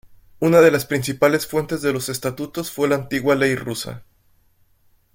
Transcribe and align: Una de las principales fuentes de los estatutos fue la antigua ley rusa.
Una 0.39 0.61
de 0.61 0.71
las 0.71 0.87
principales 0.87 1.45
fuentes 1.45 1.83
de 1.83 1.93
los 1.93 2.09
estatutos 2.09 2.71
fue 2.71 2.87
la 2.89 2.95
antigua 2.95 3.35
ley 3.35 3.55
rusa. 3.55 4.03